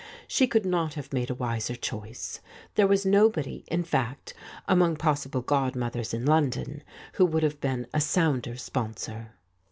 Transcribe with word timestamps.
She 0.27 0.47
could 0.47 0.65
not 0.65 0.95
have 0.95 1.13
made 1.13 1.29
a 1.29 1.35
wiser 1.35 1.75
choice: 1.75 2.39
there 2.73 2.87
was 2.87 3.05
nobody, 3.05 3.63
in 3.67 3.83
fact, 3.83 4.33
among 4.67 4.95
possible 4.95 5.41
godmothers 5.41 6.11
in 6.11 6.25
London, 6.25 6.81
who 7.13 7.25
would 7.27 7.43
have 7.43 7.61
been 7.61 7.85
a 7.93 8.01
sounder 8.01 8.57
sponsor. 8.57 9.33